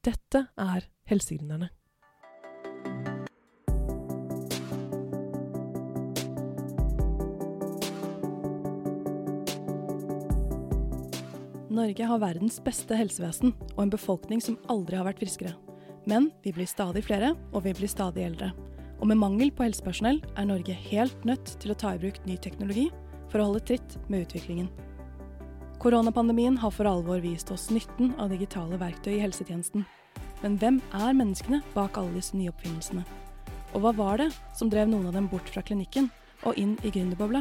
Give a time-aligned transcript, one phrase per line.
[0.00, 1.66] Dette er Helsegründerne.
[11.68, 15.52] Norge har verdens beste helsevesen og en befolkning som aldri har vært friskere.
[16.08, 18.54] Men vi blir stadig flere, og vi blir stadig eldre.
[19.04, 22.40] Og med mangel på helsepersonell er Norge helt nødt til å ta i bruk ny
[22.40, 22.88] teknologi
[23.28, 24.72] for å holde tritt med utviklingen.
[25.80, 29.86] Koronapandemien har for alvor vist oss nytten av digitale verktøy i helsetjenesten.
[30.42, 33.00] Men hvem er menneskene bak alle disse nye oppfinnelsene?
[33.72, 34.26] Og hva var det
[34.58, 36.10] som drev noen av dem bort fra klinikken
[36.44, 37.40] og inn i gründerbobla?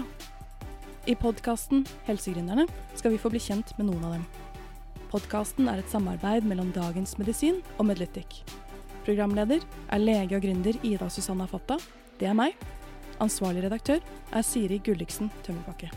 [1.03, 2.63] I podkasten Helsegründerne
[2.95, 4.25] skal vi få bli kjent med noen av dem.
[5.11, 8.45] Podkasten er et samarbeid mellom Dagens Medisin og Medlytic.
[9.03, 11.75] Programleder er lege og gründer Ida Susanna Fatta.
[12.21, 12.55] Det er meg.
[13.19, 13.99] Ansvarlig redaktør
[14.31, 15.91] er Siri Gulliksen Tømmerbakke.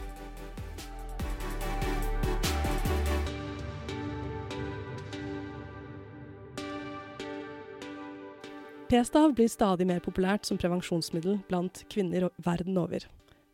[8.92, 13.06] P-stav blir stadig mer populært som prevensjonsmiddel blant kvinner verden over.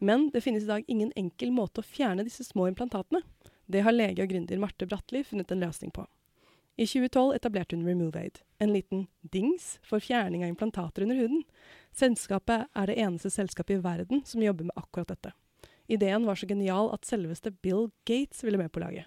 [0.03, 3.21] Men det finnes i dag ingen enkel måte å fjerne disse små implantatene.
[3.71, 6.09] Det har lege og gründer Marte Bratli funnet en løsning på.
[6.75, 11.47] I 2012 etablerte hun RemoveAid, en liten dings for fjerning av implantater under huden.
[11.95, 15.37] Selskapet er det eneste selskapet i verden som jobber med akkurat dette.
[15.87, 19.07] Ideen var så genial at selveste Bill Gates ville med på laget.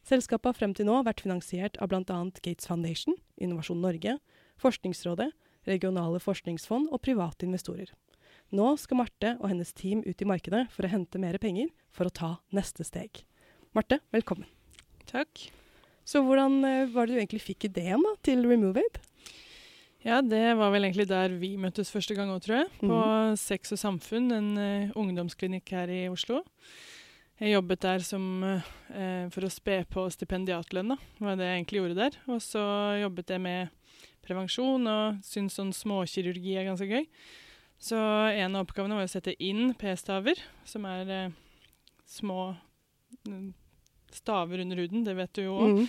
[0.00, 2.22] Selskapet har frem til nå vært finansiert av bl.a.
[2.40, 4.16] Gates Foundation, Innovasjon Norge,
[4.62, 5.28] Forskningsrådet,
[5.68, 7.92] regionale forskningsfond og private investorer.
[8.52, 12.08] Nå skal Marte og hennes team ut i markedet for å hente mer penger for
[12.08, 13.22] å ta neste steg.
[13.72, 14.48] Marte, velkommen.
[15.08, 15.46] Takk.
[16.04, 19.00] Så hvordan eh, var det du egentlig fikk ideen da, til RemoveAid?
[20.02, 22.70] Ja, det var vel egentlig der vi møttes første gang òg, tror jeg.
[22.80, 23.36] På mm.
[23.38, 26.40] Sex og Samfunn, en uh, ungdomsklinikk her i Oslo.
[27.38, 30.98] Jeg jobbet der som, uh, for å spe på stipendiatlønn, da.
[30.98, 32.18] Det var det jeg egentlig gjorde der.
[32.34, 32.64] Og så
[32.98, 33.70] jobbet jeg med
[34.24, 37.06] prevensjon og syns sånn småkirurgi er ganske gøy.
[37.82, 41.32] Så en av oppgavene var å sette inn p-staver, som er eh,
[42.06, 42.52] små
[43.26, 43.48] mm,
[44.14, 45.02] staver under huden.
[45.06, 45.80] Det vet du jo òg.
[45.80, 45.88] Mm.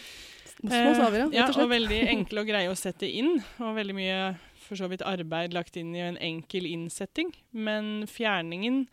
[0.63, 1.27] Små staver, ja.
[1.38, 3.35] ja og veldig enkle og greie å sette inn.
[3.61, 4.17] Og veldig mye
[4.63, 7.29] for så vidt arbeid lagt inn i en enkel innsetting.
[7.53, 8.88] Men fjerningen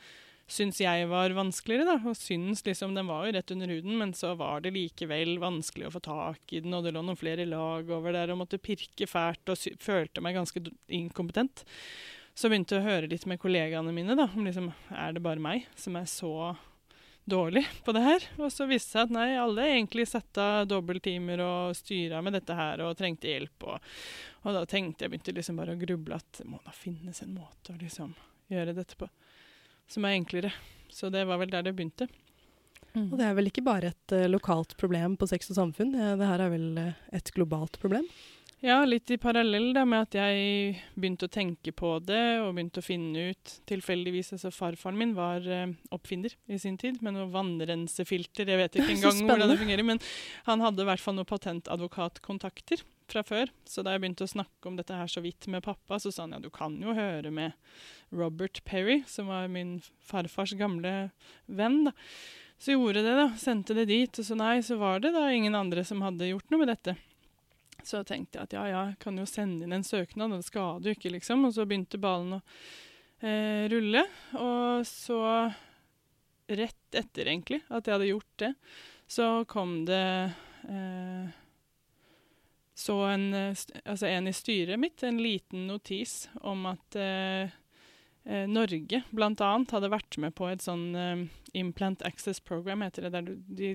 [0.51, 1.97] syns jeg var vanskeligere, da.
[2.11, 5.89] Og syns liksom Den var jo rett under huden, men så var det likevel vanskelig
[5.89, 8.63] å få tak i den, og det lå noen flere lag over der, og måtte
[8.63, 11.65] pirke fælt, og følte meg ganske inkompetent.
[12.35, 15.43] Så begynte jeg å høre litt med kollegaene mine da, om liksom, er det bare
[15.43, 16.35] meg som er så
[17.31, 18.27] dårlig på det her.
[18.39, 22.35] Og så viste det seg at nei, alle egentlig satte av dobbelttimer og styra med
[22.39, 23.67] dette her og trengte hjelp.
[23.69, 23.91] Og,
[24.43, 27.37] og, da tenkte jeg begynte liksom bare å gruble at det må da finnes en
[27.37, 28.15] måte å liksom
[28.51, 29.07] gjøre dette på
[29.91, 30.53] som er enklere.
[30.91, 32.09] Så det var vel der det begynte.
[32.95, 33.13] Mm.
[33.13, 36.27] Og det er vel ikke bare et uh, lokalt problem på Sex og samfunn, det
[36.27, 38.07] her er vel uh, et globalt problem?
[38.61, 42.83] Ja, litt i parallell da, med at jeg begynte å tenke på det og begynte
[42.83, 47.31] å finne ut Tilfeldigvis altså Farfaren min var uh, oppfinner i sin tid med noe
[47.33, 48.53] vannrensefilter.
[48.53, 50.03] Jeg vet ikke engang hvordan det fungerer, men
[50.45, 53.49] han hadde i hvert fall noen patentadvokatkontakter fra før.
[53.65, 56.27] Så da jeg begynte å snakke om dette her så vidt med pappa, så sa
[56.27, 57.57] han ja, du kan jo høre med
[58.13, 61.15] Robert Perry, som var min farfars gamle
[61.49, 61.87] venn.
[61.89, 61.97] da.
[62.61, 63.31] Så gjorde det, da.
[63.41, 64.21] Sendte det dit.
[64.21, 67.01] Og så nei, så var det da ingen andre som hadde gjort noe med dette.
[67.87, 70.97] Så tenkte jeg at ja, ja, kan jo sende inn en søknad, det skader jo
[70.99, 71.45] ikke, liksom.
[71.49, 72.41] Og så begynte ballen å
[73.25, 74.05] eh, rulle.
[74.39, 75.21] Og så,
[76.51, 78.55] rett etter egentlig at jeg hadde gjort det,
[79.11, 80.07] så kom det
[80.69, 81.39] eh,
[82.81, 87.53] så en, eh, altså en, i styret mitt en liten notis om at eh,
[88.31, 89.51] eh Norge bl.a.
[89.73, 91.27] hadde vært med på et sånn eh,
[91.59, 93.71] Implant Access Program, heter det, der de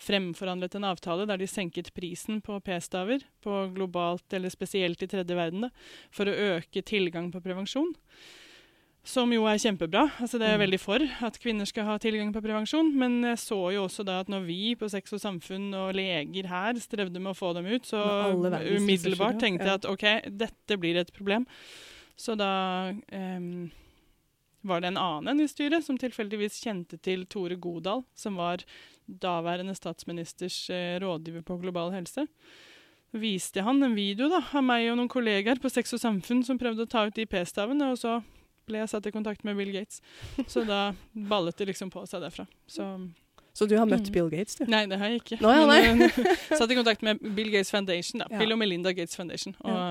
[0.00, 5.36] fremforhandlet en avtale der de senket prisen på p-staver på globalt, eller spesielt i tredje
[5.36, 5.72] verden, da,
[6.14, 7.92] for å øke tilgang på prevensjon.
[9.06, 10.02] Som jo er kjempebra.
[10.20, 10.64] Altså det er jeg mm.
[10.66, 12.90] veldig for at kvinner skal ha tilgang på prevensjon.
[13.00, 16.50] Men jeg så jo også da at når vi på Sex og Samfunn og leger
[16.50, 18.02] her strevde med å få dem ut, så
[18.36, 21.48] umiddelbart tenkte jeg at OK, dette blir et problem.
[22.20, 22.52] Så da
[22.92, 23.70] um,
[24.60, 28.64] var det en annen i styret som tilfeldigvis kjente til Tore Godal, som var
[29.06, 32.26] daværende statsministers eh, rådgiver på global helse.
[33.10, 36.60] Viste han en video da, av meg og noen kollegaer på Sex og Samfunn som
[36.60, 38.20] prøvde å ta ut de p-stavene, og så
[38.68, 39.98] ble jeg satt i kontakt med Bill Gates.
[40.46, 42.46] Så da ballet det liksom på seg derfra.
[42.70, 42.86] Så,
[43.56, 44.14] så du har møtt mm.
[44.14, 44.68] Bill Gates, du?
[44.70, 45.40] Nei, det har jeg ikke.
[45.42, 45.80] Nå, ja, nei.
[45.88, 46.30] Men,
[46.60, 48.30] satt i kontakt med Bill Gates Foundation, da.
[48.30, 48.44] Ja.
[48.44, 49.56] Bill og Melinda Gates Foundation.
[49.64, 49.90] Og ja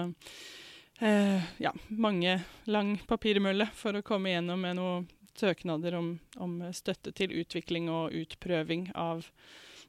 [0.99, 5.07] eh, ja, mange lang papirmølle for å komme gjennom med noen
[5.39, 9.23] søknader om, om, støtte til utvikling og utprøving av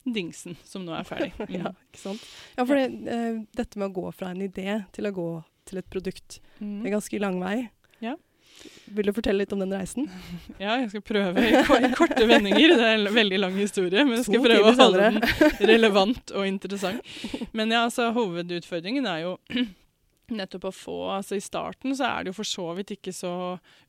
[0.07, 1.33] dingsen som nå er ferdig.
[1.51, 1.57] Mm.
[1.59, 2.25] ja, ikke sant.
[2.57, 5.29] Ja, for det, eh, dette med å gå fra en idé til å gå
[5.67, 6.83] til et produkt, Mm.
[6.83, 7.71] det er ganske lang vei.
[8.05, 8.15] Ja.
[8.93, 10.09] Vil du fortelle litt om den reisen?
[10.63, 12.75] Ja, jeg skal prøve i korte vendinger.
[12.77, 16.47] Det er en veldig lang historie, men jeg skal prøve å holde den relevant og
[16.49, 17.01] interessant.
[17.57, 19.37] Men ja, altså, hovedutfordringen er jo
[20.39, 23.33] nettopp å få altså I starten så er det jo for så vidt ikke så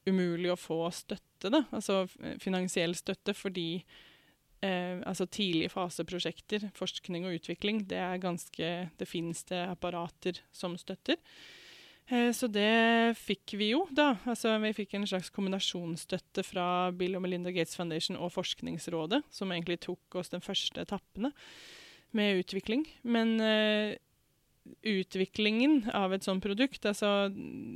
[0.07, 1.63] umulig å få støtte, da.
[1.71, 2.03] Altså
[2.41, 3.83] finansiell støtte, fordi
[4.61, 10.77] eh, altså tidlige faseprosjekter, forskning og utvikling, det er ganske Det finnes det apparater som
[10.77, 11.17] støtter.
[12.11, 14.17] Eh, Så det fikk vi jo, da.
[14.25, 19.51] Altså, vi fikk en slags kombinasjonsstøtte fra Bill og Melinda Gates Foundation og Forskningsrådet, som
[19.51, 21.31] egentlig tok oss den første etappene
[22.11, 22.85] med utvikling.
[23.03, 23.97] Men eh,
[24.85, 27.31] utviklingen av et sånt produkt altså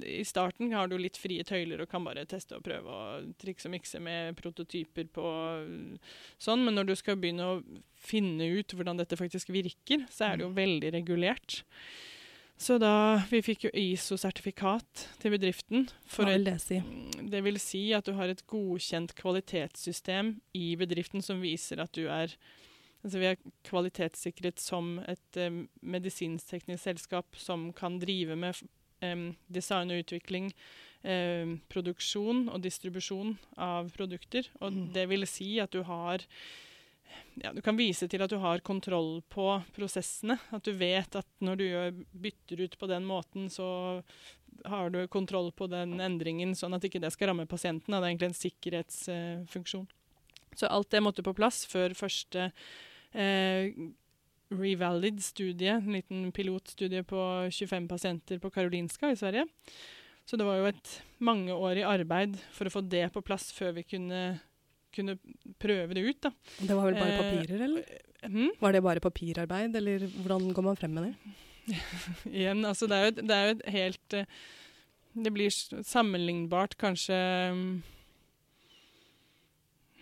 [0.06, 3.70] I starten har du litt frie tøyler og kan bare teste og prøve og trikse
[3.70, 5.30] og mikse med prototyper på
[6.42, 7.62] sånn, men når du skal begynne å
[8.06, 11.64] finne ut hvordan dette faktisk virker, så er det jo veldig regulert.
[12.58, 15.90] Så da Vi fikk jo ISO-sertifikat til bedriften.
[16.14, 16.80] Hva vil det si?
[17.26, 22.06] det vil si at du har et godkjent kvalitetssystem i bedriften som viser at du
[22.08, 22.36] er
[23.06, 23.38] Altså vi er
[23.68, 28.58] kvalitetssikret som et eh, medisinskteknisk selskap som kan drive med
[29.06, 30.50] em, design og utvikling,
[31.06, 34.50] em, produksjon og distribusjon av produkter.
[34.60, 34.94] Og Mm.
[34.94, 36.26] det vil si at du har
[37.44, 40.40] ja, Du kan vise til at du har kontroll på prosessene.
[40.52, 44.04] At du vet at når du gjør, bytter ut på den måten, så
[44.66, 47.92] har du kontroll på den endringen, sånn at ikke det skal ramme pasienten.
[47.92, 49.88] Det er egentlig en sikkerhetsfunksjon.
[50.56, 52.52] så alt det måtte på plass før første
[53.16, 53.72] eh,
[54.54, 57.20] Revalid-studie, en liten pilotstudie på
[57.50, 59.46] 25 pasienter på Karolinska i Sverige.
[60.26, 60.92] Så det var jo et
[61.22, 64.22] mangeårig arbeid for å få det på plass før vi kunne,
[64.96, 65.18] kunne
[65.62, 66.22] prøve det ut.
[66.28, 66.32] da.
[66.60, 67.90] Det var vel bare Eh, papirer, eller?
[68.26, 68.52] Mm?
[68.60, 71.16] Var det bare papirarbeid, eller hvordan går man frem med det?
[72.40, 74.26] Igjen, altså det er jo et, det er jo et helt eh,
[75.16, 75.50] Det blir
[75.88, 77.16] sammenlignbart kanskje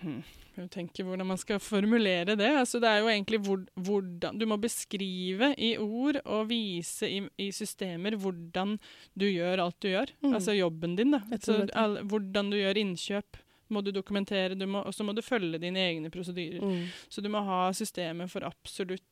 [0.01, 2.49] mm, Jeg tenker hvordan man skal formulere det.
[2.59, 7.21] Altså det er jo egentlig hvor, hvordan Du må beskrive i ord og vise i,
[7.41, 8.75] i systemer hvordan
[9.17, 10.13] du gjør alt du gjør.
[10.21, 10.35] Mm.
[10.37, 11.23] Altså jobben din, da.
[11.33, 13.41] Jeg Så all, hvordan du gjør innkjøp
[13.73, 16.61] må du dokumentere, du må, og så må du følge dine egne prosedyrer.
[16.61, 16.85] Mm.
[17.09, 19.09] Så du må ha systemer for absolutt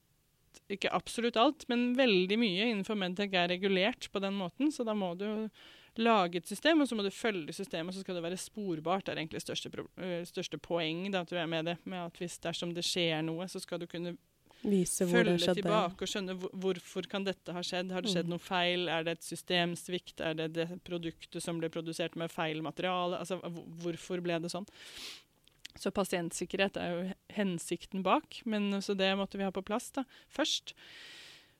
[0.71, 4.69] Ikke absolutt alt, men veldig mye innenfor Medtech er regulert på den måten.
[4.71, 5.25] Så da må du
[5.97, 9.05] lage et system, og så må du følge systemet, og så skal det være sporbart.
[9.05, 11.77] Det er egentlig største, øh, største poeng da, tror jeg, med det.
[11.85, 14.17] Med at hvis dersom det skjer noe, så skal du kunne
[14.61, 17.91] Vise følge tilbake og skjønne hvor, hvorfor kan dette ha skjedd.
[17.91, 18.35] Har det skjedd Mm.
[18.35, 18.88] noe feil?
[18.89, 20.21] Er det et systemsvikt?
[20.21, 23.17] Er det det produktet som ble produsert med feil materiale?
[23.17, 23.39] Altså,
[23.81, 24.67] hvorfor ble det sånn?
[25.79, 30.03] Så pasientsikkerhet er jo hensikten bak, men så det måtte vi ha på plass da,
[30.29, 30.75] først.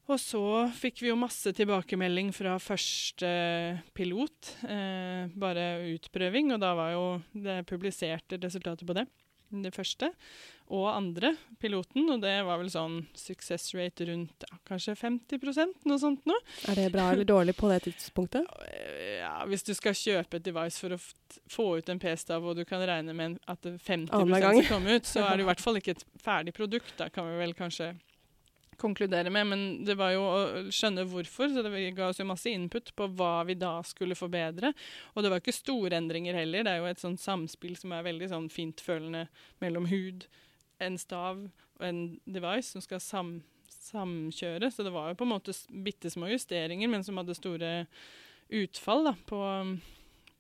[0.10, 0.44] Og så
[0.76, 3.32] fikk vi jo masse tilbakemelding fra første
[3.96, 9.06] pilot, eh, bare utprøving, og da var jo det publiserte resultatet på det,
[9.52, 10.10] det første.
[10.72, 16.00] Og andre piloten, og det var vel sånn success rate rundt ja, kanskje 50% noe
[16.00, 16.38] sånt nå.
[16.72, 18.48] Er det bra eller dårlig på det tidspunktet?
[19.22, 20.98] Ja, hvis du skal kjøpe et device for å
[21.52, 24.58] få ut en p-stav, og du kan regne med at det 50 Annenhver gang.
[24.64, 26.96] skal komme ut, så er det i hvert fall ikke et ferdig produkt.
[26.98, 27.92] Da kan vi vel kanskje
[28.82, 29.48] konkludere med.
[29.48, 30.42] Men det var jo å
[30.74, 34.74] skjønne hvorfor, så det ga oss jo masse input på hva vi da skulle forbedre.
[35.14, 36.66] Og det var ikke store endringer heller.
[36.66, 39.28] Det er jo et sånt samspill som er veldig sånn fintfølende
[39.64, 40.28] mellom hud,
[40.82, 43.40] en stav og en device som skal sam
[43.82, 44.70] samkjøre.
[44.72, 47.72] Så det var jo på en måte bitte små justeringer, men som hadde store
[48.52, 49.40] utfall da, på,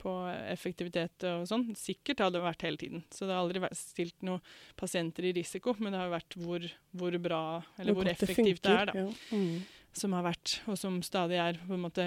[0.02, 0.14] på
[0.50, 1.68] effektivitet og sånn.
[1.78, 3.04] Sikkert har det vært hele tiden.
[3.14, 4.42] Så det har aldri vært stilt noen
[4.80, 6.66] pasienter i risiko, men det har vært hvor,
[6.98, 7.44] hvor bra,
[7.78, 9.06] eller hvor Hvor effektivt det er, da.
[9.06, 9.38] Ja.
[9.38, 9.62] Mm.
[10.02, 11.60] Som har vært, og som stadig er.
[11.68, 12.06] på en måte,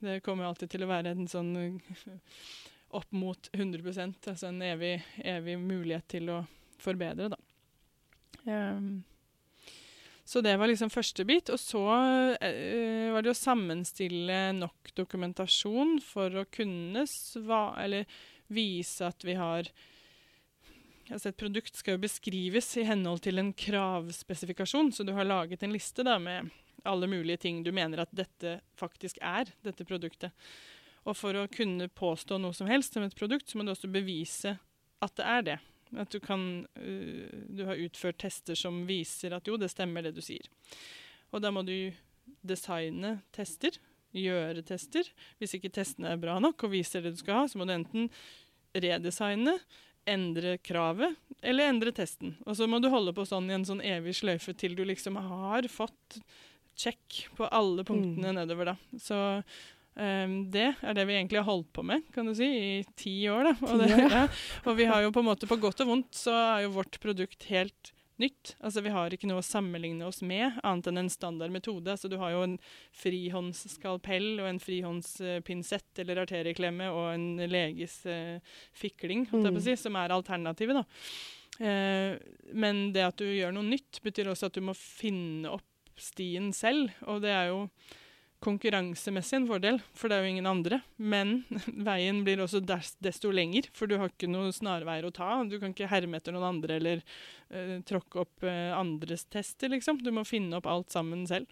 [0.00, 1.52] Det kommer alltid til å være en sånn
[2.90, 6.40] opp mot 100% altså en evig, evig mulighet til å
[6.80, 7.38] forbedre, da.
[8.50, 9.02] Ehm,
[10.30, 11.50] så det var liksom første bit.
[11.50, 11.82] Og så
[12.38, 18.06] eh, var det å sammenstille nok dokumentasjon for å kunne sva eller
[18.50, 19.72] vise at vi har
[21.10, 25.64] Altså Et produkt skal jo beskrives i henhold til en kravspesifikasjon, så du har laget
[25.66, 26.52] en liste da med
[26.86, 30.30] alle mulige ting du mener at dette faktisk er, dette produktet.
[31.10, 33.90] Og for å kunne påstå noe som helst som et produkt, så må du også
[33.90, 34.54] bevise
[35.02, 35.58] at det er det.
[35.98, 40.14] At du kan uh, Du har utført tester som viser at jo, det stemmer det
[40.14, 40.46] du sier.
[41.32, 41.92] Og da må du
[42.46, 43.76] designe tester,
[44.14, 45.06] gjøre tester.
[45.38, 47.74] Hvis ikke testene er bra nok og viser det du skal ha, så må du
[47.74, 48.10] enten
[48.74, 49.56] redesigne
[50.08, 52.36] endre kravet eller endre testen.
[52.46, 55.18] Og så må du holde på sånn i en sånn evig sløyfe til du liksom
[55.20, 56.20] har fått
[56.80, 58.38] check på alle punktene Mm.
[58.40, 58.76] nedover, da.
[58.98, 59.18] Så
[60.00, 63.14] ehm, det er det vi egentlig har holdt på med, kan du si, i ti
[63.30, 63.54] år, da.
[63.68, 64.26] Og, det, ja.
[64.64, 66.98] og vi har jo på en måte, på godt og vondt, så er jo vårt
[67.02, 68.54] produkt helt nytt.
[68.60, 71.88] Altså Vi har ikke noe å sammenligne oss med, annet enn en standard metode.
[71.88, 72.58] Altså Du har jo en
[73.00, 78.36] frihåndsskalpell og en frihåndspinsett eller arterieklemme og en leges uh,
[78.76, 79.60] fikling, Mm.
[79.64, 80.82] si, som er alternativet.
[80.82, 80.84] da.
[81.60, 82.18] Uh,
[82.52, 85.66] men det at du gjør noe nytt, betyr også at du må finne opp
[86.00, 86.92] stien selv.
[87.08, 87.64] Og det er jo
[88.44, 90.80] konkurransemessig en fordel, for det er jo ingen andre.
[90.96, 91.42] Men
[91.90, 95.32] veien blir også des desto lenger, for du har ikke noen snarveier å ta.
[95.48, 97.04] Du kan ikke herme etter noen andre eller
[97.52, 100.00] uh, tråkke opp uh, andres tester, liksom.
[100.04, 101.50] Du må finne opp alt sammen selv.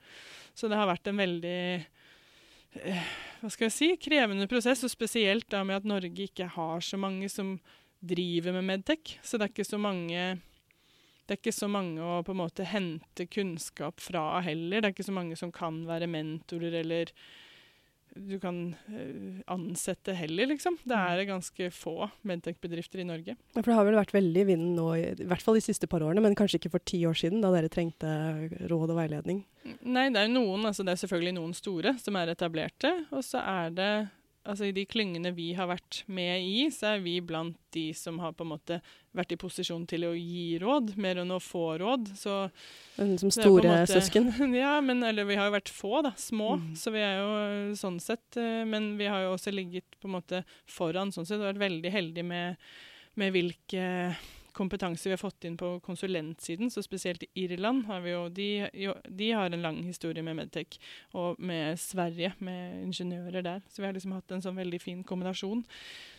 [0.57, 5.49] Så det har vært en veldig uh, hva skal jeg si, krevende prosess, og spesielt
[5.53, 7.57] da med at Norge ikke har så mange som
[8.01, 9.19] driver med Medtech.
[9.23, 10.39] Så det er ikke så mange
[11.29, 14.81] det er ikke så mange å på en måte hente kunnskap fra heller.
[14.81, 17.13] Det er ikke så mange som kan være mentorer eller
[18.19, 20.79] du kan eh, ansette heller, liksom.
[20.89, 23.37] Det er ganske få Medtech-bedrifter i Norge.
[23.37, 25.63] Ja, For det har vel vært veldig i vinden nå, i, i hvert fall de
[25.63, 28.11] siste par årene, men kanskje ikke for ti år siden, da dere trengte
[28.71, 29.45] råd og veiledning.
[29.85, 33.23] Nei, det er jo noen, altså det er selvfølgelig noen store som er etablerte, og
[33.27, 33.93] så er det
[34.49, 38.17] Altså I de klyngene vi har vært med i, så er vi blant de som
[38.23, 38.79] har på en måte
[39.17, 42.09] vært i posisjon til å gi råd, mer enn å få råd.
[42.17, 42.37] Så
[42.97, 44.31] som store måte- søsken.
[44.57, 46.15] ja, men eller vi har jo vært få, da.
[46.17, 46.55] Små.
[46.63, 46.73] Mm.
[46.81, 50.17] Så vi er jo sånn sett eh, Men vi har jo også ligget på en
[50.17, 52.69] måte foran sånn sett og vært veldig heldige med,
[53.21, 53.85] med hvilke
[54.59, 56.73] kompetanse vi har fått inn på konsulentsiden.
[56.75, 60.41] Så spesielt i Irland har vi jo de, jo de har en lang historie med
[60.41, 60.79] Medtech.
[61.17, 63.67] Og med Sverige, med ingeniører der.
[63.71, 65.65] Så vi har liksom hatt en sånn veldig fin kombinasjon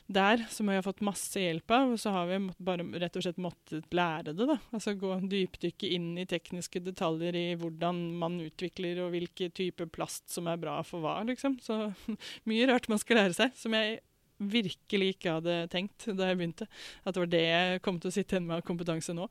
[0.10, 1.94] der som vi har fått masse hjelp av.
[1.94, 4.58] Og så har vi bare rett og slett måttet lære det, da.
[4.74, 10.32] Altså gå dypdykke inn i tekniske detaljer i hvordan man utvikler og hvilke typer plast
[10.34, 11.60] som er bra for hva, liksom.
[11.62, 11.92] Så
[12.50, 14.00] mye rart man skal lære seg, som jeg
[14.40, 16.70] virkelig ikke hadde tenkt da jeg begynte.
[17.04, 19.28] At det var det jeg kom til å sitte igjen med av kompetanse nå,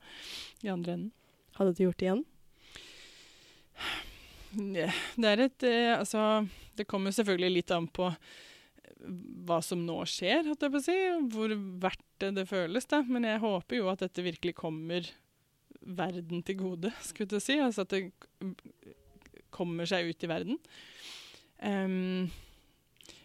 [0.65, 1.15] i andre enden.
[1.59, 2.27] Hadde du gjort det igjen?
[5.19, 6.45] Det er et eh, Altså,
[6.77, 8.09] det kommer selvfølgelig litt an på
[9.47, 10.97] hva som nå skjer, holdt jeg på å si.
[11.31, 11.53] Hvor
[11.85, 13.01] verdt det det føles, da.
[13.07, 15.07] Men jeg håper jo at dette virkelig kommer
[15.79, 17.57] verden til gode, skulle jeg si.
[17.63, 18.09] Altså at det
[19.55, 20.59] kommer seg ut i verden.
[21.63, 22.29] Um,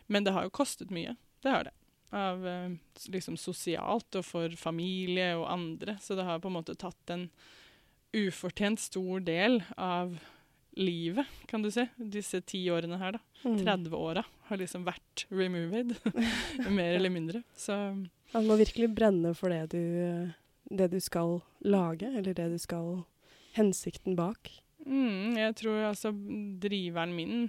[0.06, 1.16] men det har jo kostet mye.
[1.44, 1.74] Det har det.
[2.14, 2.76] Av eh,
[3.12, 5.98] liksom sosialt og for familie og andre.
[6.00, 7.28] Så det har på en måte tatt en
[8.14, 10.14] ufortjent stor del av
[10.78, 11.84] livet, kan du si.
[11.96, 13.22] Disse ti årene her, da.
[13.44, 13.58] Mm.
[13.60, 15.94] 30-åra har liksom vært removed.
[16.78, 17.42] Mer eller mindre.
[17.56, 17.76] Så
[18.32, 20.30] du må virkelig brenne for det du,
[20.70, 23.04] det du skal lage, eller det du skal
[23.54, 24.50] Hensikten bak.
[24.82, 26.10] mm, jeg tror altså
[26.58, 27.44] driveren min,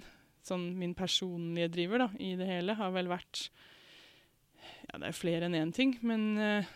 [0.46, 3.48] sånn min personlige driver da, i det hele, har vel vært
[4.86, 6.74] Ja, det er flere enn én ting, men eh,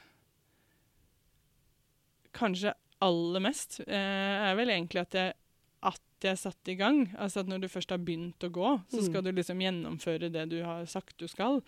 [2.35, 2.73] kanskje
[3.03, 5.35] aller mest eh, er vel egentlig at jeg
[5.89, 7.05] at jeg satt i gang.
[7.17, 9.05] Altså at Når du først har begynt å gå, så Mm.
[9.05, 11.61] skal du liksom gjennomføre det du har sagt du skal.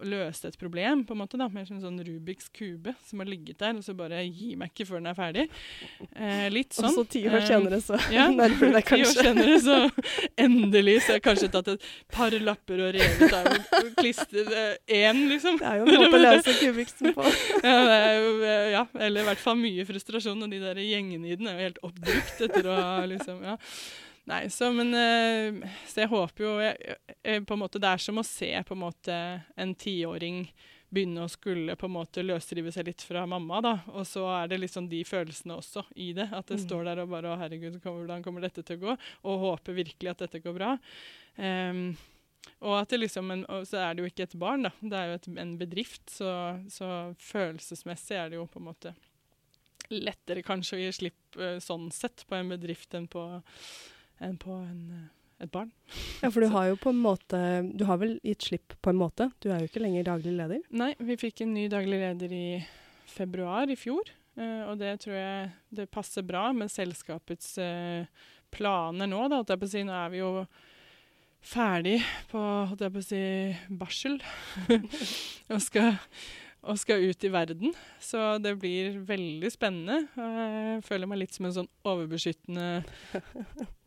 [0.00, 3.18] Og løse et problem, på en måte da, Mer som en sånn Rubiks kube som
[3.20, 5.48] har ligget der, og så bare gi meg ikke før den er ferdig.
[6.16, 6.84] Eh, litt sånn.
[6.88, 9.22] Og så ti år Eh, senere, så ja, nærmer du deg Ti år kanskje.
[9.22, 9.76] senere, så
[10.46, 14.50] endelig så har jeg kanskje tatt et par lapper og revet av og klistret
[14.88, 15.58] én, liksom.
[15.60, 17.28] Det er jo en måte å løse kubiksen på.
[17.62, 17.76] Ja,
[18.16, 21.46] jo, eh, ja, eller i hvert fall mye frustrasjon, og de der gjengene i den
[21.52, 23.56] er jo helt oppbrukt etter å ha liksom, ja.
[24.30, 28.02] Nei, så, men eh, Så jeg håper jo jeg, jeg, på en måte Det er
[28.04, 29.16] som å se på en måte
[29.58, 30.44] en tiåring
[30.92, 33.70] begynne å skulle på en måte løsrive seg litt fra mamma, da.
[33.96, 36.26] Og så er det liksom de følelsene også i det.
[36.36, 36.64] At det Mm.
[36.66, 38.96] står der og bare Å, herregud, hvordan kommer dette til å gå?
[39.24, 40.74] Og håper virkelig at dette går bra.
[41.40, 41.96] Um,
[42.60, 44.74] og at det liksom en, så er det jo ikke et barn, da.
[44.84, 46.28] Det er jo et, en bedrift, så,
[46.68, 46.90] så
[47.24, 48.92] følelsesmessig er det jo på en måte
[49.92, 53.24] lettere kanskje å gi slipp eh, sånn sett på en bedrift enn på,
[54.22, 55.72] enn på en, eh, et barn.
[56.22, 57.38] Ja, for du har jo på en måte
[57.74, 59.30] Du har vel gitt slipp på en måte?
[59.42, 60.66] Du er jo ikke lenger daglig leder?
[60.70, 62.46] Nei, vi fikk en ny daglig leder i
[63.12, 64.12] februar i fjor.
[64.38, 68.06] Uh, og det tror jeg det passer bra med selskapets uh,
[68.52, 69.26] planer nå.
[69.28, 69.82] Da, jeg på å si.
[69.84, 70.30] Nå er vi jo
[71.42, 71.98] ferdig
[72.30, 73.22] på holdt jeg på å si,
[73.82, 74.20] barsel.
[75.52, 75.96] og skal
[76.62, 77.74] og skal ut i verden.
[78.02, 80.04] Så det blir veldig spennende.
[80.14, 82.84] Jeg føler meg litt som en sånn overbeskyttende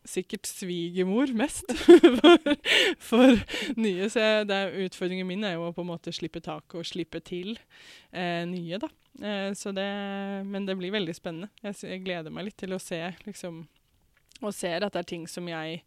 [0.06, 1.72] Sikkert svigermor mest
[2.20, 2.50] for,
[3.02, 3.40] for,
[3.74, 4.06] nye.
[4.12, 7.56] Så jeg, utfordringen min er jo å på en måte slippe taket og slippe til
[8.12, 8.90] eh, nye, da.
[9.18, 9.88] Eh, det,
[10.46, 11.50] men det blir veldig spennende.
[11.64, 13.64] Jeg, jeg, gleder meg litt til å se, liksom
[14.44, 15.80] Og ser at det er ting som jeg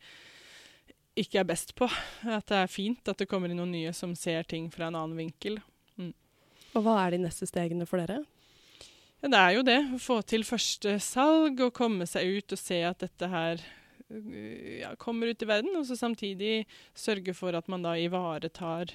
[1.19, 1.88] ikke er best på.
[2.27, 5.00] At det er fint at det kommer inn noen nye som ser ting fra en
[5.00, 5.62] annen vinkel.
[6.75, 8.21] Og hva er de neste stegene for dere?
[9.19, 9.79] Ja, det er jo det.
[9.95, 13.63] Å få til første salg og komme seg ut og se at dette her
[14.79, 15.75] ja, kommer ut i verden.
[15.79, 16.63] Og så samtidig
[16.97, 18.93] sørge for at man da ivaretar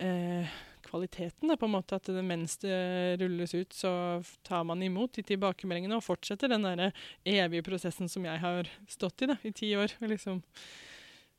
[0.00, 0.54] eh,
[0.86, 1.50] kvaliteten.
[1.50, 5.26] Da, på en måte At det, mens det rulles ut, så tar man imot de
[5.26, 9.74] tilbakemeldingene og fortsetter den der evige prosessen som jeg har stått i da, i ti
[9.76, 9.98] år.
[10.00, 10.42] liksom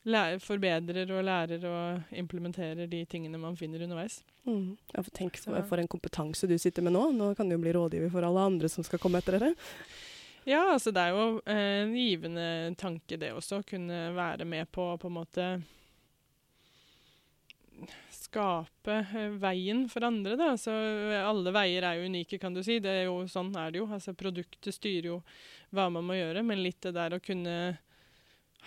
[0.04, 4.22] lærer, forbedrer og lærer og implementerer de tingene man finner underveis.
[4.44, 4.76] Mm.
[4.94, 5.56] Ja, for tenk så.
[5.70, 7.10] for en kompetanse du sitter med nå.
[7.16, 9.54] Nå kan du jo bli rådgiver for alle andre som skal komme etter dere.
[10.44, 14.90] Ja, altså det er jo en givende tanke det også, å kunne være med på
[15.00, 15.48] på en måte
[18.34, 18.98] skape
[19.40, 20.36] veien for andre.
[20.40, 20.52] Da.
[20.56, 20.74] Altså,
[21.22, 22.80] alle veier er jo unike, kan du si.
[22.84, 23.88] Det er jo, sånn er det jo.
[23.94, 25.20] Altså, produktet styrer jo
[25.74, 27.56] hva man må gjøre, men litt det der å kunne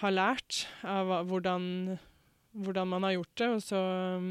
[0.03, 1.97] har lært av hvordan,
[2.53, 3.81] hvordan, man har gjort det, og så
[4.21, 4.31] um,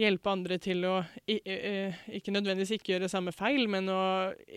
[0.00, 0.96] hjelpe andre til å
[1.28, 1.38] i,
[2.18, 4.02] ikke nødvendigvis ikke gjøre samme feil, men å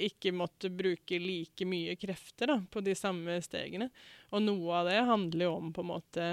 [0.07, 3.89] ikke måtte bruke like mye krefter da, på de samme stegene.
[4.33, 6.29] Og noe av det handler jo om på en måte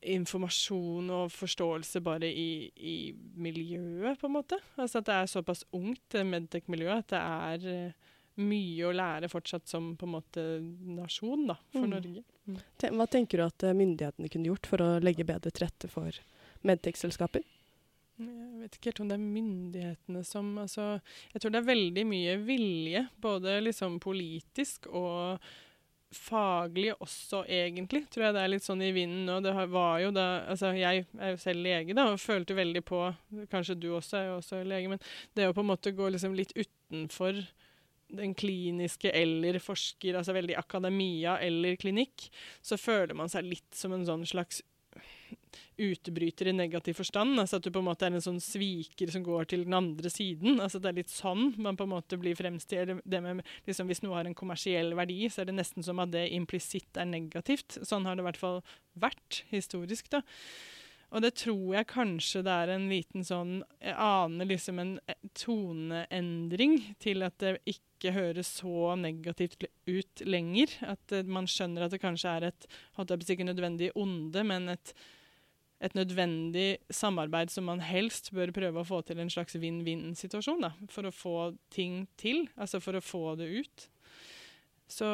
[0.00, 2.94] informasjon og forståelse bare i, i
[3.36, 4.56] miljøet, på en måte.
[4.80, 8.08] Altså at det er såpass ungt, medtech-miljøet, at det er
[8.40, 10.44] mye å lære fortsatt som på en måte
[10.96, 11.92] nasjon da, for mm.
[11.92, 12.24] Norge.
[12.80, 16.20] Hva tenker du at eh, myndighetene kunne gjort for å legge bedre til rette for
[16.66, 17.46] medtech-selskaper?
[18.20, 20.86] Jeg vet ikke helt om det er myndighetene som altså,
[21.32, 25.40] Jeg tror det er veldig mye vilje, både liksom politisk og
[26.10, 28.02] faglig også, egentlig.
[28.10, 29.38] Tror jeg det er litt sånn i vinden nå.
[29.44, 33.02] Det var jo da Altså, jeg er jo selv lege, da, og følte veldig på
[33.52, 35.02] Kanskje du også er jo også lege, men
[35.38, 37.38] det å på en måte gå liksom litt utenfor
[38.16, 42.28] den kliniske eller forsker, altså veldig akademia eller klinikk,
[42.62, 44.62] så føler man seg litt som en sånn slags
[45.80, 47.40] utebryter i negativ forstand.
[47.40, 50.10] altså At du på en måte er en sånn sviker som går til den andre
[50.12, 50.60] siden.
[50.60, 53.00] altså Det er litt sånn man på en måte blir fremstilt.
[53.66, 57.00] Liksom, hvis noe har en kommersiell verdi, så er det nesten som at det implisitt
[57.00, 57.80] er negativt.
[57.86, 58.60] Sånn har det i hvert fall
[59.00, 60.10] vært historisk.
[60.12, 60.22] da.
[61.10, 65.18] Og det tror jeg kanskje det er en liten sånn Jeg aner liksom en eh,
[65.34, 70.72] toneendring til at det ikke høres så negativt ut lenger.
[70.86, 72.68] At uh, man skjønner at det kanskje er et
[73.34, 74.94] ikke nødvendig onde, men et,
[75.82, 80.70] et nødvendig samarbeid som man helst bør prøve å få til en slags vinn-vinn-situasjon.
[80.94, 81.36] For å få
[81.74, 83.86] ting til, altså for å få det ut.
[84.90, 85.10] Så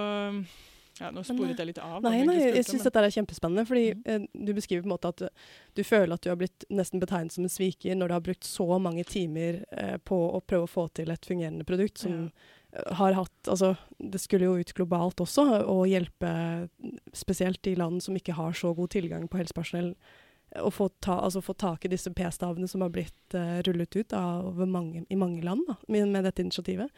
[1.00, 1.98] ja, Nå sporet jeg litt av.
[2.04, 3.66] Nei, nei, jeg syns dette er kjempespennende.
[3.68, 4.04] fordi mm.
[4.12, 7.02] eh, Du beskriver på en måte at du, du, føler at du har blitt nesten
[7.02, 10.68] betegnet som en sviker når du har brukt så mange timer eh, på å prøve
[10.68, 12.28] å få til et fungerende produkt som ja.
[12.76, 16.30] Eh, har hatt Altså, det skulle jo ut globalt også, og hjelpe
[17.14, 19.94] spesielt i land som ikke har så god tilgang på helsepersonell
[20.62, 24.14] å få, ta, altså få, tak i disse P-stavene som har blitt uh, rullet ut
[24.16, 26.92] av mange, i mange land da, med, med, dette initiativet.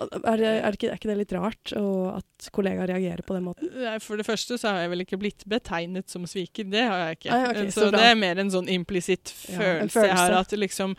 [0.00, 0.08] Er,
[0.40, 3.46] det, er, det ikke, er, ikke, det litt rart og at kollegaer reagerer på den
[3.48, 3.74] måten?
[4.04, 6.68] For det første så har jeg vel ikke blitt betegnet som sviker.
[6.70, 7.36] Det har jeg ikke.
[7.36, 10.40] Ah, okay, så, så det er mer en sånn implisitt følelse, ja, jeg har.
[10.44, 10.98] At liksom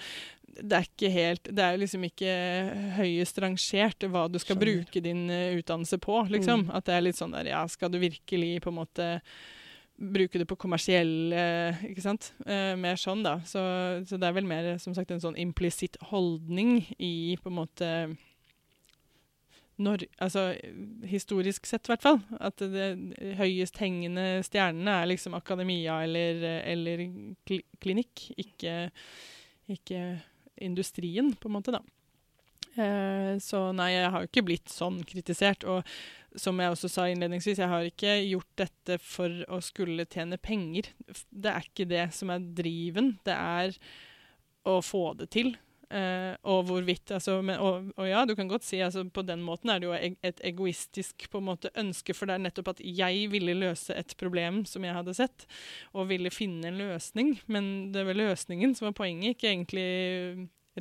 [0.56, 2.34] det er ikke helt Det er liksom ikke
[2.96, 4.86] høyest rangert hva du skal Skjønner.
[4.86, 6.68] bruke din uh, utdannelse på, liksom.
[6.68, 6.72] Mm.
[6.78, 9.10] At det er litt sånn der Ja, skal du virkelig på en måte
[9.96, 11.32] bruke det på kommersiell
[11.88, 12.34] Ikke sant?
[12.44, 13.38] Eh, mer sånn, da.
[13.48, 13.62] Så,
[14.08, 17.92] så, det er vel mer som sagt en sånn implisitt holdning i på en måte
[19.76, 20.54] når, altså,
[21.08, 22.22] historisk sett, i hvert fall.
[22.40, 22.86] At det
[23.40, 27.04] høyest hengende stjernene er liksom akademia eller, eller
[27.84, 28.78] klinikk, ikke,
[29.76, 30.02] ikke,
[30.64, 31.84] industrien, på en måte, da.
[32.76, 35.66] Eh, så nei, jeg har jo ikke blitt sånn kritisert.
[35.70, 35.84] Og
[36.40, 40.92] som jeg også sa innledningsvis, jeg har ikke gjort dette for å skulle tjene penger.
[41.30, 43.16] Det er ikke det som er driven.
[43.26, 43.78] Det er
[44.66, 45.56] å få det til.
[45.86, 49.44] Uh, og hvorvidt altså, men, og, og, ja, du kan godt si altså, på den
[49.46, 49.94] måten er det jo
[50.26, 54.16] et egoistisk på en måte ønske, for det er nettopp at jeg ville løse et
[54.18, 55.46] problem som jeg hadde sett,
[55.94, 57.36] og ville finne en løsning.
[57.46, 59.88] Men det var løsningen som var poenget, ikke egentlig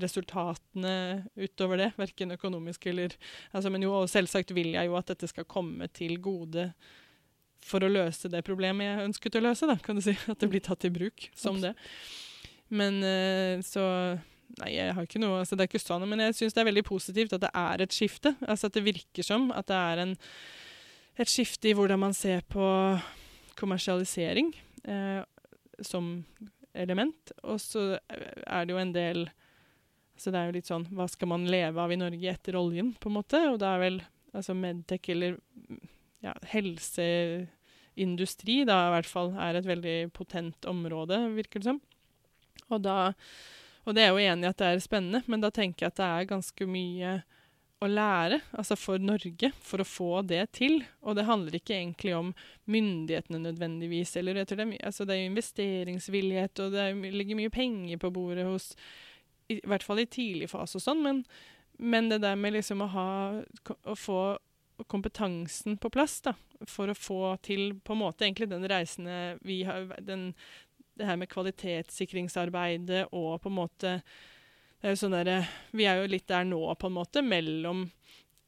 [0.00, 1.90] resultatene utover det.
[1.98, 3.14] Verken økonomisk eller
[3.52, 6.70] altså, Men jo, selvsagt vil jeg jo at dette skal komme til gode
[7.64, 10.12] for å løse det problemet jeg ønsket å løse, da, kan du si.
[10.32, 11.72] At det blir tatt i bruk som det.
[12.74, 13.84] Men uh, så
[14.60, 16.68] Nei, jeg har ikke noe, altså det er ikke sånn, men jeg syns det er
[16.68, 18.34] veldig positivt at det er et skifte.
[18.44, 20.12] Altså At det virker som at det er en,
[21.18, 22.68] et skifte i hvordan man ser på
[23.58, 24.52] kommersialisering
[24.84, 25.24] eh,
[25.82, 26.12] som
[26.74, 27.32] element.
[27.42, 29.24] Og så er det jo en del
[30.16, 32.94] Så det er jo litt sånn Hva skal man leve av i Norge etter oljen,
[33.00, 33.38] på en måte?
[33.50, 33.98] Og da er vel
[34.34, 35.32] altså Medtech eller
[36.24, 41.80] ja, helseindustri da i hvert fall er et veldig potent område, virker det som.
[42.70, 42.96] Og, da,
[43.84, 46.08] og det er jo enig at det er spennende, men da tenker jeg at det
[46.08, 47.10] er ganske mye
[47.84, 50.74] å lære, altså for Norge, for å få det til.
[51.04, 52.28] Og det handler ikke egentlig om
[52.70, 54.16] myndighetene nødvendigvis.
[54.16, 57.96] eller jeg tror Det er, altså det er investeringsvillighet, og det er, ligger mye penger
[58.00, 58.66] på bordet hos
[59.48, 61.22] I, i hvert fall i tidlig fase og sånn, men,
[61.78, 63.08] men, det der med liksom å ha
[63.84, 64.20] Å få
[64.90, 66.32] kompetansen på plass, da,
[66.66, 70.32] for å få til på en måte egentlig den reisende vi har den,
[70.98, 73.92] det her med kvalitetssikringsarbeidet og på en måte
[74.84, 77.86] det er jo sånn der, Vi er jo litt der nå, på en måte, mellom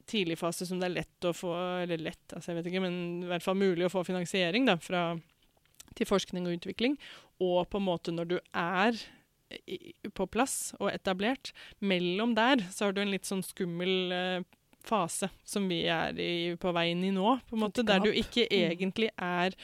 [0.04, 2.98] tidlig fase som det er lett å få Eller lett, altså jeg vet ikke, men
[3.24, 5.14] i hvert fall mulig å få finansiering da, fra,
[5.96, 6.98] til forskning og utvikling.
[7.40, 9.00] Og på en måte når du er
[10.16, 14.46] på plass og etablert, mellom der så har du en litt sånn skummel eh,
[14.86, 18.46] fase som vi er i, på inn i nå, på en måte, der du ikke
[18.50, 18.56] mm.
[18.72, 19.56] egentlig er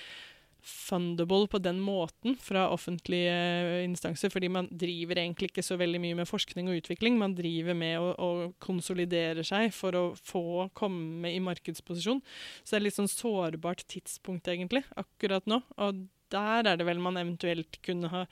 [0.62, 6.18] fundable på den måten fra offentlige instanser, fordi man driver egentlig ikke så veldig mye
[6.20, 7.18] med forskning og utvikling.
[7.18, 8.30] Man driver med å, å
[8.62, 12.22] konsolidere seg for å få komme i markedsposisjon.
[12.62, 15.64] Så det er litt sånn sårbart tidspunkt, egentlig, akkurat nå.
[15.82, 18.22] Og der er det vel man eventuelt kunne ha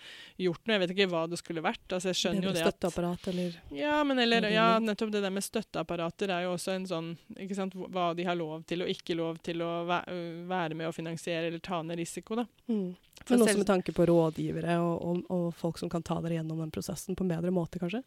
[0.40, 0.76] gjort noe.
[0.76, 1.84] Jeg vet ikke hva det skulle vært.
[1.88, 5.34] Altså, jeg skjønner jo det at støtteapparat, eller Ja, men eller, ja, nettopp det der
[5.34, 8.90] med støtteapparater er jo også en sånn ikke sant, Hva de har lov til og
[8.92, 12.46] ikke lov til å være med å finansiere eller ta ned risiko, da.
[12.70, 12.90] Mm.
[13.28, 16.62] Men også med tanke på rådgivere og, og, og, folk som kan ta dere gjennom
[16.62, 18.00] den prosessen på en bedre måte, kanskje?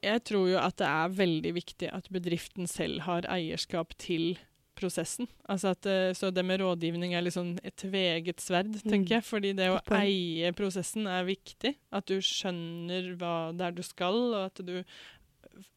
[0.00, 4.38] Jeg tror jo at det er veldig viktig at bedriften selv har eierskap til
[4.80, 5.28] prosessen.
[5.50, 8.88] Altså at, eh, så det med rådgivning er liksom et tveget sverd, mm.
[8.88, 9.28] tenker jeg.
[9.28, 11.76] Fordi det å eie prosessen er viktig.
[11.94, 14.78] At du skjønner hva det er du skal, og at du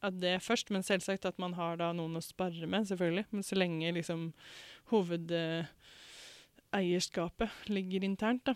[0.03, 0.71] at det først.
[0.73, 3.25] Men selvsagt at man har da noen å spare med, selvfølgelig.
[3.31, 4.21] Men så lenge liksom
[4.91, 8.53] hovedeierskapet ligger internt, da.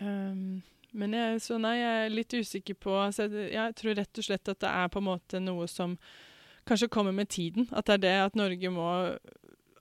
[0.00, 0.62] Um,
[0.98, 4.50] men jeg, så nei, jeg er litt usikker på altså, Jeg tror rett og slett
[4.50, 5.90] at det er på en måte noe som
[6.68, 7.68] kanskje kommer med tiden.
[7.72, 8.88] At det er det at Norge må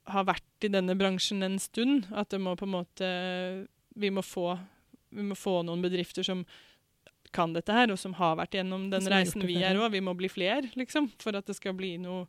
[0.07, 2.07] ha vært i denne bransjen en stund.
[2.15, 3.11] At det må på en måte
[3.97, 4.51] Vi må få,
[5.09, 6.45] vi må få noen bedrifter som
[7.35, 9.91] kan dette her, og som har vært gjennom den reisen vi er òg.
[9.95, 12.27] Vi må bli flere, liksom, for at det skal bli noe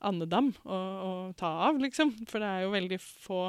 [0.00, 2.14] andedam å, å, ta av, liksom.
[2.28, 3.44] For det er jo veldig få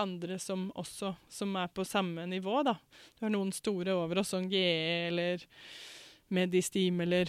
[0.00, 2.76] andre som også som er på samme nivå, da.
[3.18, 5.42] Du har noen store over oss, som GE eller
[6.32, 7.28] Medistim eller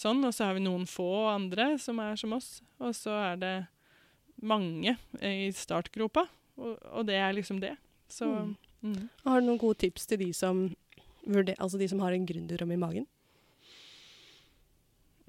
[0.00, 0.24] sånn.
[0.26, 2.58] Og så har vi noen få andre som er som oss.
[2.80, 3.54] Og så er det
[4.40, 6.24] mange i startgropa,
[6.56, 7.74] og, og det er liksom det.
[8.10, 8.52] Så mm.
[8.80, 9.08] Mm.
[9.26, 10.62] Har du noen gode tips til de som,
[11.28, 13.08] altså de som har en gründerdrøm i magen?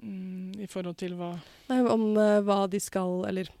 [0.02, 1.34] Mm, I forhold til hva?
[1.68, 3.52] Nei, om uh, hva de skal Eller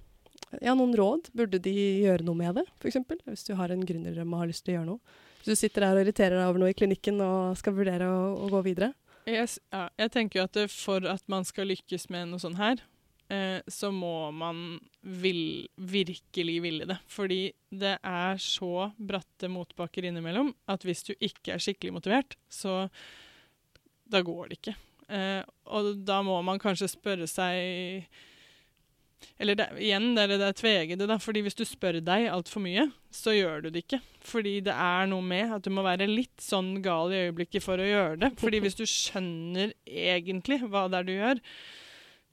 [0.58, 1.30] ja, noen råd.
[1.36, 2.98] Burde de gjøre noe med det, f.eks.?
[3.28, 5.20] Hvis du har en gründerdrøm og har lyst til å gjøre noe.
[5.42, 8.18] Hvis du sitter der og irriterer deg over noe i klinikken og skal vurdere å,
[8.42, 8.90] å gå videre.
[9.28, 12.58] Jeg, ja, jeg tenker jo at det, for at man skal lykkes med noe sånt
[12.58, 12.80] her,
[13.32, 16.98] eh, så må man vil, virkelig ville det.
[17.10, 22.86] Fordi det er så bratte motbakker innimellom at hvis du ikke er skikkelig motivert, så
[24.12, 24.76] da går det ikke.
[25.12, 28.08] Eh, og da må man kanskje spørre seg
[29.42, 31.18] eller det, igjen, det er det tvegede, da.
[31.22, 34.00] Fordi hvis du spør deg altfor mye, så gjør du det ikke.
[34.24, 37.80] Fordi det er noe med at du må være litt sånn gal i øyeblikket for
[37.80, 38.32] å gjøre det.
[38.40, 41.42] Fordi hvis du skjønner egentlig hva det er du gjør,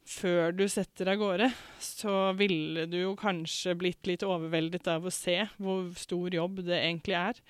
[0.10, 1.52] før du setter av gårde,
[1.84, 6.80] så ville du jo kanskje blitt litt overveldet av å se hvor stor jobb det
[6.80, 7.43] egentlig er.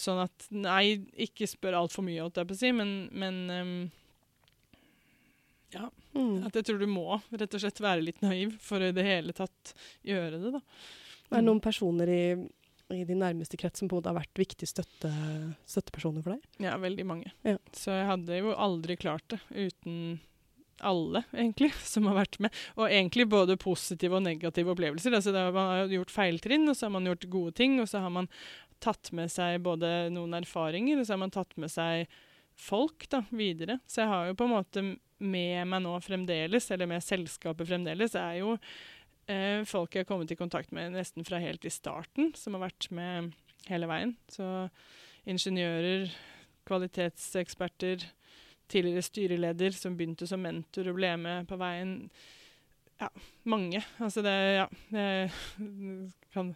[0.00, 3.74] Sånn at Nei, ikke spør altfor mye, holdt jeg på å si, men, men um,
[5.74, 5.90] ja.
[6.16, 6.46] Mm.
[6.46, 9.04] At jeg tror du må rett og slett være litt naiv for å i det
[9.06, 9.74] hele tatt
[10.06, 10.54] gjøre det.
[10.56, 10.62] da.
[11.30, 12.24] Er det noen personer i,
[12.94, 15.10] i din nærmeste krets som på en måte har vært viktige støtte,
[15.70, 16.64] støttepersoner for deg?
[16.66, 17.30] Ja, veldig mange.
[17.46, 17.58] Ja.
[17.76, 20.18] Så jeg hadde jo aldri klart det uten
[20.80, 22.56] alle, egentlig, som har vært med.
[22.78, 25.14] Og egentlig både positive og negative opplevelser.
[25.16, 28.02] Altså, det, man har gjort feiltrinn, og så har man gjort gode ting, og så
[28.04, 28.30] har man
[28.80, 32.10] tatt med seg både noen erfaringer, og så har man tatt med seg
[32.60, 33.78] folk da, videre.
[33.88, 34.84] Så jeg har jo på en måte
[35.20, 38.56] med meg nå fremdeles, eller med selskapet fremdeles, er jo
[39.30, 42.68] eh, folk jeg har kommet i kontakt med nesten fra helt i starten, som har
[42.68, 43.32] vært med
[43.68, 44.16] hele veien.
[44.32, 44.46] Så
[45.28, 46.10] ingeniører,
[46.68, 48.06] kvalitetseksperter,
[48.70, 51.96] tidligere styreleder som begynte som mentor og ble med på veien.
[53.00, 53.10] Ja,
[53.48, 53.82] mange.
[53.98, 54.68] Altså det Ja.
[54.90, 55.32] Det
[56.32, 56.54] kan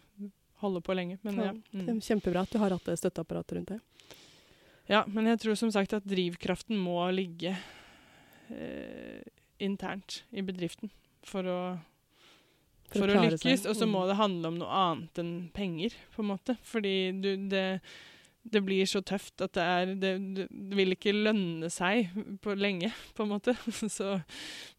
[0.63, 1.51] holde på lenge, men ja.
[1.51, 2.01] ja mm.
[2.01, 4.13] kjempebra at du har hatt det støtteapparatet rundt deg.
[4.87, 7.55] Ja, men jeg tror som sagt at drivkraften må ligge
[8.51, 9.21] eh,
[9.59, 10.91] internt i bedriften
[11.25, 11.59] for å,
[12.91, 13.65] For å for å klare lykkes.
[13.69, 14.07] Og så må Mm.
[14.11, 16.57] det handle om noe annet enn penger, på en måte.
[16.63, 17.81] Fordi du, det,
[18.43, 22.91] det blir så tøft at det er det, det vil ikke lønne seg på lenge,
[23.15, 23.55] på en måte.
[23.97, 24.21] Så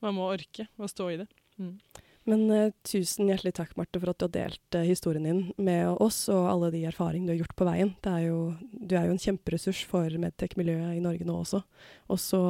[0.00, 1.26] man må orke å stå i det.
[1.58, 1.78] Mm.
[2.26, 5.86] Men eh, tusen hjertelig takk, Marte, for at du har delt eh, historien din med
[6.02, 7.92] oss og alle de erfaringene du har gjort på veien.
[8.02, 11.62] Det er jo, du er jo en kjemperessurs for Medtech-miljøet i Norge nå også.
[12.10, 12.40] Og så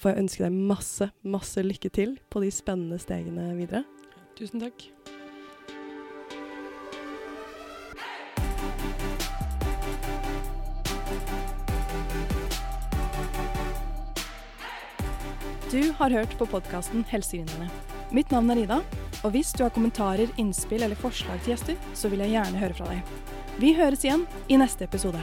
[0.00, 3.84] får jeg ønske deg masse, masse lykke til på de spennende stegene videre.
[4.40, 4.88] Tusen takk.
[15.70, 17.68] Du har hørt på podkasten Helsegründerne.
[18.10, 18.80] Mitt navn er Ida,
[19.22, 22.76] og hvis du har kommentarer, innspill eller forslag til gjester, så vil jeg gjerne høre
[22.78, 23.16] fra deg.
[23.60, 25.20] Vi høres igjen i neste episode.